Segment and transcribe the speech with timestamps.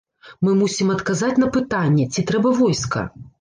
[0.45, 3.07] Мы мусім адказаць на пытанне, ці трэба войска?